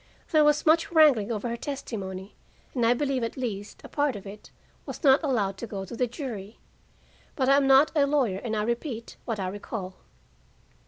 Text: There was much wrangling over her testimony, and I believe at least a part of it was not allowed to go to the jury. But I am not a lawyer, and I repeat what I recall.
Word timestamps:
There 0.31 0.43
was 0.43 0.65
much 0.65 0.91
wrangling 0.91 1.31
over 1.31 1.47
her 1.47 1.55
testimony, 1.55 2.33
and 2.73 2.83
I 2.87 2.95
believe 2.95 3.23
at 3.23 3.37
least 3.37 3.81
a 3.83 3.87
part 3.87 4.15
of 4.15 4.25
it 4.25 4.49
was 4.83 5.03
not 5.03 5.21
allowed 5.21 5.57
to 5.59 5.67
go 5.67 5.85
to 5.85 5.95
the 5.95 6.07
jury. 6.07 6.57
But 7.35 7.49
I 7.49 7.57
am 7.57 7.67
not 7.67 7.91
a 7.95 8.07
lawyer, 8.07 8.39
and 8.39 8.55
I 8.55 8.63
repeat 8.63 9.17
what 9.25 9.39
I 9.39 9.47
recall. 9.47 9.97